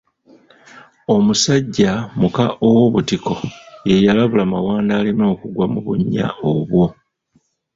Omusajja 1.15 1.91
Mukka 2.19 2.45
ow'Obutiko 2.65 3.33
ye 3.89 3.95
yalabula 4.05 4.43
Mawanda 4.53 4.93
aleme 4.99 5.25
kugwa 5.41 5.65
mu 5.73 5.79
bunnya 5.85 6.25
obwo. 6.51 6.85